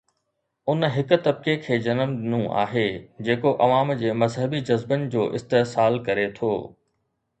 [0.73, 2.85] ان هڪ طبقي کي جنم ڏنو آهي
[3.27, 6.51] جيڪو عوام جي مذهبي جذبن جو استحصال ڪري ٿو.